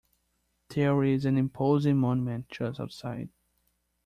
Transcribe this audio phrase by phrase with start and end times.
[0.69, 3.29] There is an imposing monument just outside.